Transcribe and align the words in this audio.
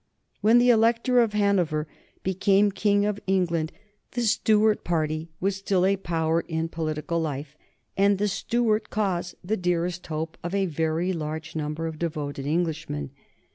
When 0.41 0.57
the 0.57 0.71
Elector 0.71 1.19
of 1.19 1.33
Hanover 1.33 1.87
became 2.23 2.71
King 2.71 3.05
of 3.05 3.19
England, 3.27 3.71
the 4.13 4.23
Stuart 4.23 4.83
party 4.83 5.29
was 5.39 5.57
still 5.57 5.85
a 5.85 5.95
power 5.95 6.41
in 6.47 6.69
political 6.69 7.19
life 7.21 7.55
and 7.95 8.17
the 8.17 8.27
Stuart 8.27 8.89
cause 8.89 9.35
the 9.43 9.57
dearest 9.57 10.07
hope 10.07 10.39
of 10.43 10.55
a 10.55 10.65
very 10.65 11.13
large 11.13 11.55
number 11.55 11.85
of 11.85 11.99
devoted 11.99 12.47
Englishmen. 12.47 13.11